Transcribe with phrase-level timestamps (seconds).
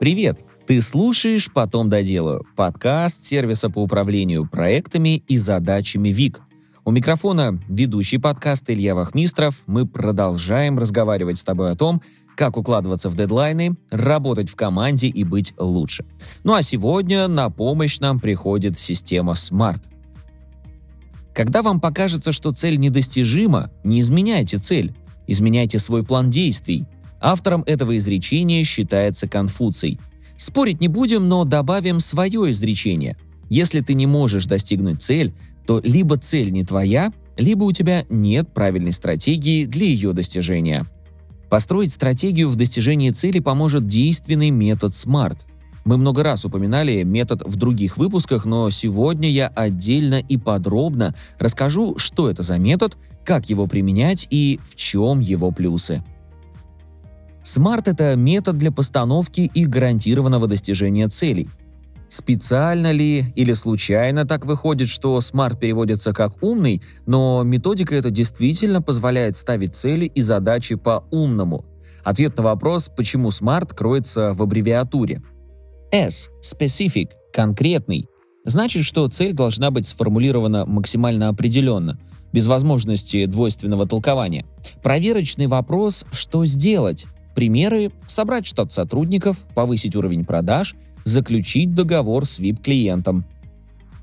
[0.00, 0.44] Привет!
[0.68, 6.40] Ты слушаешь «Потом доделаю»— подкаст сервиса по управлению проектами и задачами ВИК.
[6.84, 9.56] У микрофона ведущий подкаст Илья Вахмистров.
[9.66, 12.00] Мы продолжаем разговаривать с тобой о том,
[12.36, 16.04] как укладываться в дедлайны, работать в команде и быть лучше.
[16.44, 19.82] Ну а сегодня на помощь нам приходит система SMART.
[21.34, 24.94] Когда вам покажется, что цель недостижима, не изменяйте цель,
[25.26, 26.86] изменяйте свой план действий.
[27.20, 29.98] Автором этого изречения считается Конфуций.
[30.36, 33.16] Спорить не будем, но добавим свое изречение.
[33.50, 35.34] Если ты не можешь достигнуть цель,
[35.66, 40.86] то либо цель не твоя, либо у тебя нет правильной стратегии для ее достижения.
[41.50, 45.38] Построить стратегию в достижении цели поможет действенный метод SMART.
[45.84, 51.96] Мы много раз упоминали метод в других выпусках, но сегодня я отдельно и подробно расскажу,
[51.96, 56.02] что это за метод, как его применять и в чем его плюсы.
[57.48, 61.48] SMART– это метод для постановки и гарантированного достижения целей.
[62.06, 68.82] Специально ли или случайно так выходит, что SMART переводится как «умный», но методика эта действительно
[68.82, 71.64] позволяет ставить цели и задачи по-умному.
[72.04, 75.22] Ответ на вопрос, почему SMART кроется в аббревиатуре.
[75.90, 78.08] S– specific, конкретный.
[78.44, 81.98] Значит, что цель должна быть сформулирована максимально определенно,
[82.30, 84.44] без возможности двойственного толкования.
[84.82, 87.06] Проверочный вопрос «что сделать?»
[87.38, 93.24] Примеры– собрать штат сотрудников, повысить уровень продаж– заключить договор с VIP-клиентом.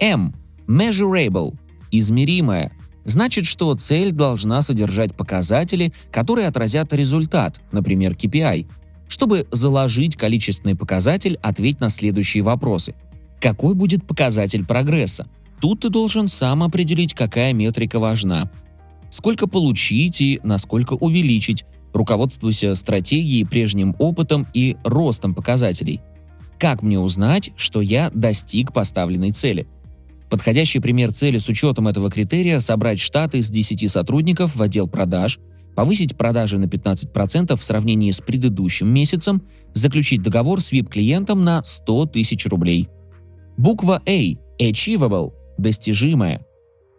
[0.00, 0.34] M.
[0.66, 1.54] Measurable–
[1.92, 2.72] измеримое.
[3.04, 8.66] Значит, что цель должна содержать показатели, которые отразят результат, например, KPI.
[9.06, 12.96] Чтобы заложить количественный показатель, ответь на следующие вопросы.
[13.40, 15.28] Какой будет показатель прогресса?
[15.60, 18.50] Тут ты должен сам определить, какая метрика важна.
[19.08, 26.00] Сколько получить и насколько увеличить, руководствуйся стратегией, прежним опытом и ростом показателей.
[26.58, 29.66] Как мне узнать, что я достиг поставленной цели?
[30.28, 35.40] Подходящий пример цели с учетом этого критерия– собрать штаты из 10 сотрудников в отдел продаж,
[35.74, 42.06] повысить продажи на 15% в сравнении с предыдущим месяцем, заключить договор с VIP-клиентом на 100
[42.06, 42.88] тысяч рублей.
[43.56, 46.44] Буква A– achievable– достижимая.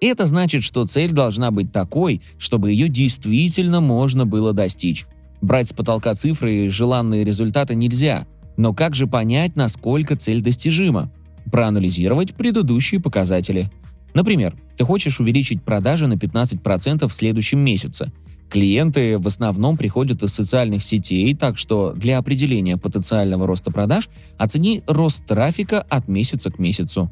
[0.02, 5.06] Это значит, что цель должна быть такой, чтобы ее действительно можно было достичь.
[5.42, 11.12] Брать с потолка цифры и желанные результаты нельзя– но как же понять, насколько цель достижима?
[11.52, 13.72] Проанализировать предыдущие показатели.
[14.14, 18.12] Например, ты хочешь увеличить продажи на 15% в следующем месяце.
[18.50, 24.84] Клиенты в основном приходят из социальных сетей, так что для определения потенциального роста продаж оцени
[24.88, 27.10] рост трафика от месяца к месяцу.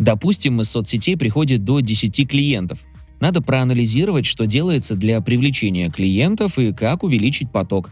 [0.00, 2.78] Допустим, из соцсетей приходит до 10 клиентов.
[3.20, 7.90] Надо проанализировать, что делается для привлечения клиентов и как увеличить поток.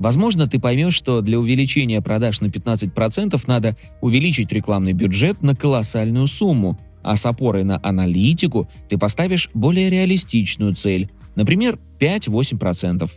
[0.00, 6.26] Возможно, ты поймешь, что для увеличения продаж на 15% надо увеличить рекламный бюджет на колоссальную
[6.26, 13.08] сумму, а с опорой на аналитику ты поставишь более реалистичную цель, например, 5-8%.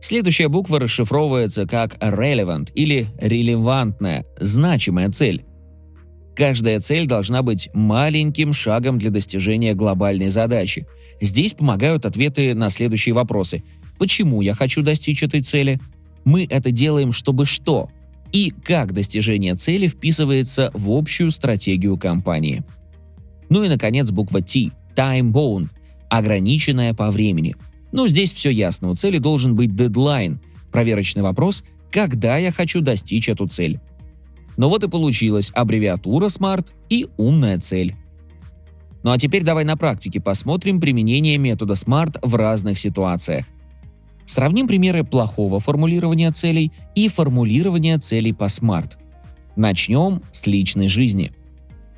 [0.00, 5.44] Следующая буква расшифровывается как relevant или релевантная, значимая цель.
[6.36, 10.86] Каждая цель должна быть маленьким шагом для достижения глобальной задачи.
[11.20, 13.62] Здесь помогают ответы на следующие вопросы
[13.98, 15.80] почему я хочу достичь этой цели,
[16.24, 17.90] мы это делаем, чтобы что,
[18.32, 22.64] и как достижение цели вписывается в общую стратегию компании.
[23.48, 25.68] Ну и, наконец, буква T– time bound–
[26.08, 27.56] ограниченная по времени.
[27.92, 30.40] Ну, здесь все ясно, у цели должен быть дедлайн,
[30.72, 33.78] проверочный вопрос– когда я хочу достичь эту цель.
[34.56, 37.96] Ну вот и получилась аббревиатура SMART и умная цель.
[39.02, 43.46] Ну а теперь давай на практике посмотрим применение метода SMART в разных ситуациях.
[44.26, 48.92] Сравним примеры плохого формулирования целей и формулирования целей по SMART.
[49.56, 51.32] Начнем с личной жизни.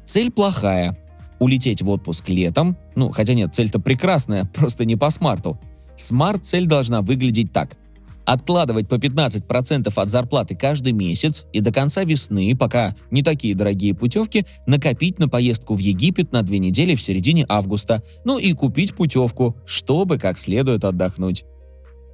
[0.04, 0.98] Цель плохая.
[1.38, 2.76] Улететь в отпуск летом.
[2.94, 5.58] Ну, хотя нет, цель-то прекрасная, просто не по смарту.
[5.96, 7.76] Смарт-цель должна выглядеть так.
[8.26, 13.94] Откладывать по 15% от зарплаты каждый месяц и до конца весны, пока не такие дорогие
[13.94, 18.02] путевки, накопить на поездку в Египет на две недели в середине августа.
[18.24, 21.44] Ну и купить путевку, чтобы как следует отдохнуть.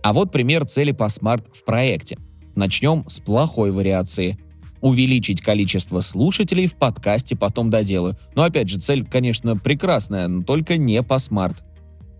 [0.02, 2.18] А вот пример цели по Smart в проекте.
[2.54, 4.38] Начнем с плохой вариации.
[4.82, 8.16] Увеличить количество слушателей в подкасте потом доделаю.
[8.34, 11.56] Но опять же, цель, конечно, прекрасная, но только не по Smart.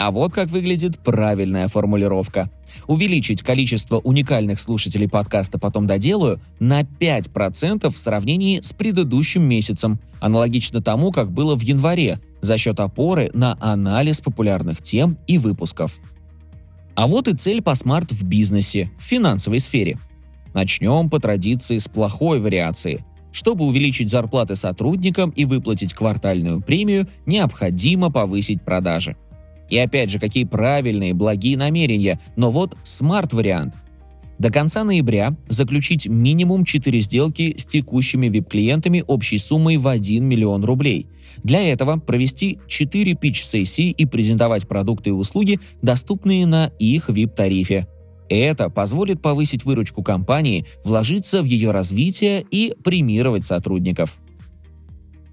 [0.02, 2.50] А вот как выглядит правильная формулировка.
[2.88, 10.82] Увеличить количество уникальных слушателей подкаста «Потом доделаю» на 5% в сравнении с предыдущим месяцем, аналогично
[10.82, 16.00] тому, как было в январе, за счет опоры на анализ популярных тем и выпусков.
[16.96, 20.00] А вот и цель по SMART в бизнесе, в финансовой сфере.
[20.52, 23.04] Начнем по традиции с плохой вариации.
[23.30, 29.16] Чтобы увеличить зарплаты сотрудникам и выплатить квартальную премию, необходимо повысить продажи.
[29.70, 33.74] И опять же, какие правильные, благие намерения, но вот SMART-вариант.
[34.38, 40.64] До конца ноября заключить минимум 4 сделки с текущими VIP-клиентами общей суммой в 1 миллион
[40.64, 41.06] рублей.
[41.44, 47.86] Для этого провести 4 pitch-сессии и презентовать продукты и услуги, доступные на их VIP-тарифе.
[48.28, 54.18] Это позволит повысить выручку компании, вложиться в ее развитие и премировать сотрудников.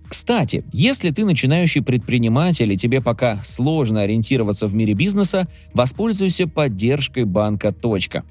[0.10, 7.26] Кстати, если ты начинающий предприниматель и тебе пока сложно ориентироваться в мире бизнеса, воспользуйся поддержкой
[7.26, 8.24] банка «Точка».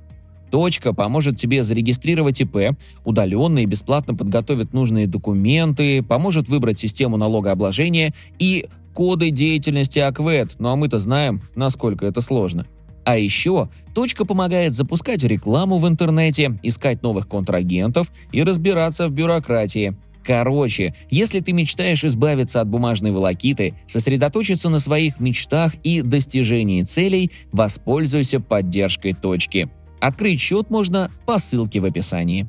[0.50, 8.14] Точка поможет тебе зарегистрировать ИП, удаленно и бесплатно подготовит нужные документы, поможет выбрать систему налогообложения
[8.38, 12.66] и коды деятельности АКВЭД, ну а мы-то знаем, насколько это сложно.
[13.04, 19.96] А еще точка помогает запускать рекламу в интернете, искать новых контрагентов и разбираться в бюрократии.
[20.28, 27.32] Короче, если ты мечтаешь избавиться от бумажной волокиты, сосредоточиться на своих мечтах и достижении целей,
[27.50, 29.70] воспользуйся поддержкой точки.
[30.02, 32.46] Открыть счет можно по ссылке в описании.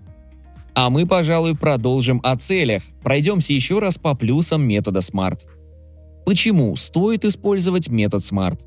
[0.73, 2.83] А мы, пожалуй, продолжим о целях.
[3.01, 5.39] Пройдемся еще раз по плюсам метода SMART.
[6.25, 8.59] Почему стоит использовать метод SMART?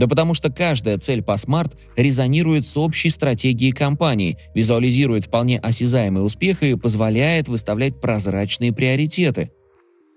[0.00, 6.24] Да потому что каждая цель по SMART резонирует с общей стратегией компании, визуализирует вполне осязаемый
[6.24, 9.50] успех и позволяет выставлять прозрачные приоритеты.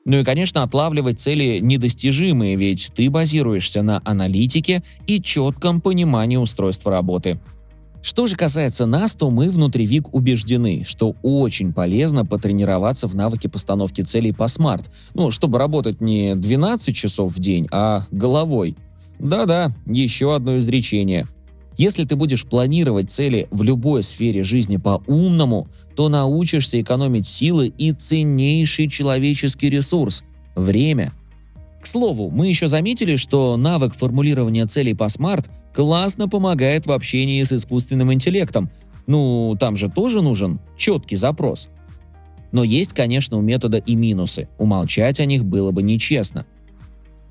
[0.05, 6.89] Ну и, конечно, отлавливать цели недостижимые, ведь ты базируешься на аналитике и четком понимании устройства
[6.89, 7.41] работы.
[8.01, 13.49] Что же касается нас, то мы внутри ВИК убеждены, что очень полезно потренироваться в навыке
[13.49, 18.77] постановки целей по смарт, ну, чтобы работать не 12 часов в день, а головой.
[19.23, 21.27] Да-да, еще одно изречение.
[21.77, 27.93] Если ты будешь планировать цели в любой сфере жизни по-умному, то научишься экономить силы и
[27.93, 30.23] ценнейший человеческий ресурс–
[30.55, 31.13] время.
[31.81, 37.41] К слову, мы еще заметили, что навык формулирования целей по смарт классно помогает в общении
[37.41, 38.69] с искусственным интеллектом.
[39.07, 41.69] Ну, там же тоже нужен четкий запрос.
[42.51, 44.49] Но есть, конечно, у метода и минусы.
[44.57, 46.45] Умолчать о них было бы нечестно.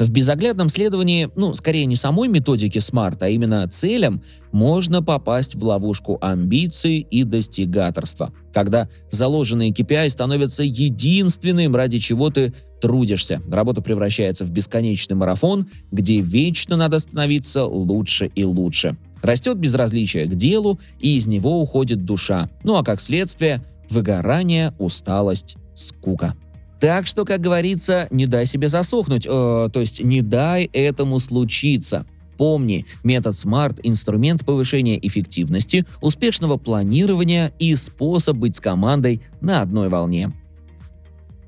[0.02, 4.20] В безоглядном следовании, ну, скорее не самой методики SMART, а именно целям,
[4.50, 12.52] можно попасть в ловушку амбиций и достигаторства, когда заложенные KPI становятся единственным, ради чего ты
[12.80, 13.40] трудишься.
[13.48, 18.96] Работа превращается в бесконечный марафон, где вечно надо становиться лучше и лучше.
[19.22, 22.50] Растет безразличие к делу, и из него уходит душа.
[22.64, 26.34] Ну а как следствие– выгорание, усталость, скука.
[26.82, 32.06] Так что, как говорится, не дай себе засохнуть, э, то есть не дай этому случиться.
[32.36, 39.90] Помни, метод SMART– инструмент повышения эффективности, успешного планирования и способ быть с командой на одной
[39.90, 40.32] волне.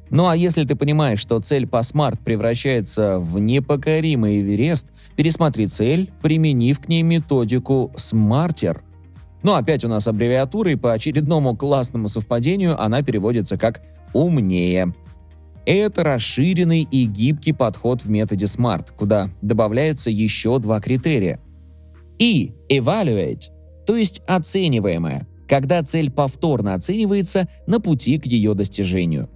[0.09, 6.13] Ну а если ты понимаешь, что цель по смарт превращается в непокоримый Эверест, пересмотри цель,
[6.23, 8.83] применив к ней методику SMARTER.
[9.43, 13.83] Ну опять у нас аббревиатура, и по очередному классному совпадению она переводится как
[14.13, 14.95] «умнее».
[15.67, 21.41] Это расширенный и гибкий подход в методе SMART, куда добавляются еще два критерия.
[22.19, 23.45] И evaluate,
[23.87, 29.31] то есть оцениваемое, когда цель повторно оценивается на пути к ее достижению.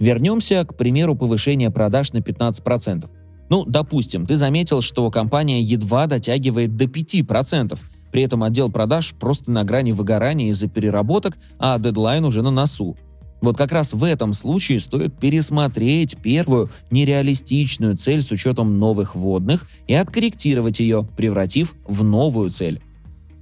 [0.00, 3.08] Вернемся к примеру повышения продаж на 15%.
[3.48, 7.78] Ну, допустим, ты заметил, что компания едва дотягивает до 5%,
[8.10, 12.96] при этом отдел продаж просто на грани выгорания из-за переработок, а дедлайн уже на носу.
[13.40, 19.66] Вот как раз в этом случае стоит пересмотреть первую нереалистичную цель с учетом новых вводных
[19.86, 22.80] и откорректировать ее, превратив в новую цель.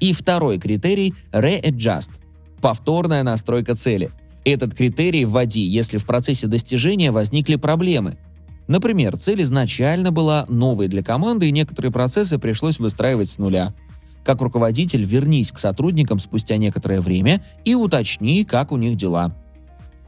[0.00, 2.10] И второй критерий– readjust–
[2.60, 4.10] повторная настройка цели–
[4.44, 8.18] этот критерий вводи, если в процессе достижения возникли проблемы.
[8.66, 13.74] Например, цель изначально была новой для команды, и некоторые процессы пришлось выстраивать с нуля.
[14.24, 19.34] Как руководитель вернись к сотрудникам спустя некоторое время и уточни, как у них дела.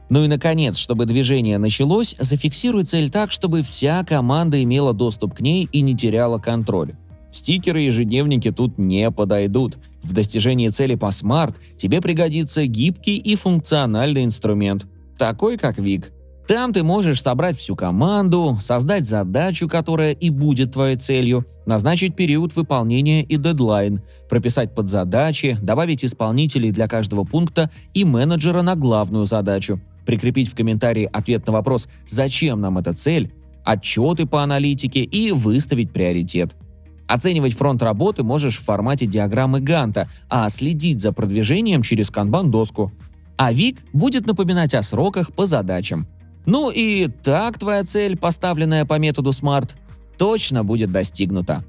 [0.09, 5.41] Ну и, наконец, чтобы движение началось, зафиксируй цель так, чтобы вся команда имела доступ к
[5.41, 6.95] ней и не теряла контроль.
[7.29, 9.77] Стикеры и ежедневники тут не подойдут.
[10.01, 14.85] В достижении цели по SMART тебе пригодится гибкий и функциональный инструмент,
[15.17, 16.13] такой как WEEEK.
[16.47, 22.55] Там ты можешь собрать всю команду, создать задачу, которая и будет твоей целью, назначить период
[22.55, 29.81] выполнения и дедлайн, прописать подзадачи, добавить исполнителей для каждого пункта и менеджера на главную задачу,
[30.07, 33.31] прикрепить в комментарии ответ на вопрос «Зачем нам эта цель?»,
[33.63, 36.55] отчеты по аналитике и выставить приоритет–
[37.07, 42.91] Оценивать фронт работы можешь в формате диаграммы Ганта, а следить за продвижением через канбан-доску.
[43.37, 46.05] А ВИК будет напоминать о сроках по задачам.
[46.45, 49.71] Ну и так твоя цель, поставленная по методу SMART,
[50.17, 51.63] точно будет достигнута.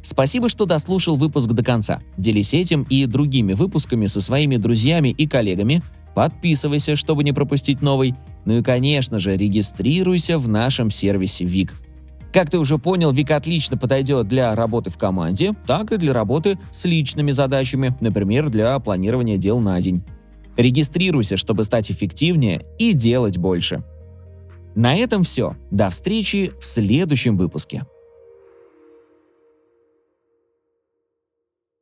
[0.00, 2.00] Спасибо, что дослушал выпуск до конца.
[2.16, 5.82] Делись этим и другими выпусками со своими друзьями и коллегами.
[6.14, 8.14] Подписывайся, чтобы не пропустить новый.
[8.44, 11.74] Ну и, конечно же, регистрируйся в нашем сервисе ВИК.
[12.32, 16.58] Как ты уже понял, ВИК отлично подойдет для работы в команде, так и для работы
[16.72, 20.02] с личными задачами, например, для планирования дел на день.
[20.56, 23.84] Регистрируйся, чтобы стать эффективнее и делать больше.
[24.74, 25.56] На этом все.
[25.70, 27.84] До встречи в следующем выпуске.